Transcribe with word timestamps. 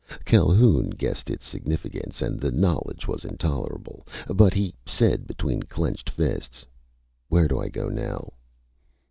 Calhoun 0.25 0.89
guessed 0.89 1.29
its 1.29 1.45
significance 1.45 2.23
and 2.23 2.39
the 2.41 2.49
knowledge 2.49 3.07
was 3.07 3.23
intolerable. 3.23 4.03
But 4.27 4.55
he 4.55 4.73
said 4.83 5.27
between 5.27 5.61
clenched 5.61 6.09
fists. 6.09 6.65
"Where 7.29 7.47
do 7.47 7.59
I 7.59 7.67
go 7.67 7.87
now?" 7.87 8.31